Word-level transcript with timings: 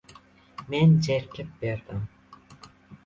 Men 0.71 0.95
jerkib 1.07 1.51
berdim: 1.61 2.01